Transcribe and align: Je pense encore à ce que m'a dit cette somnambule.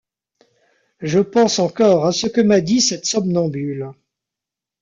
Je 1.01 1.19
pense 1.19 1.59
encore 1.59 2.07
à 2.07 2.11
ce 2.11 2.25
que 2.25 2.41
m'a 2.41 2.59
dit 2.59 2.81
cette 2.81 3.05
somnambule. 3.05 3.91